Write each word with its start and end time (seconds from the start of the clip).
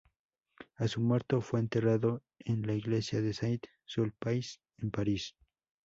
A 0.77 0.87
su 0.87 0.99
muerte, 0.99 1.39
fue 1.41 1.59
enterrado 1.59 2.23
en 2.39 2.65
la 2.65 2.73
Iglesia 2.73 3.21
de 3.21 3.35
Saint-Sulpice, 3.35 4.57
en 4.79 4.89
París. 4.89 5.35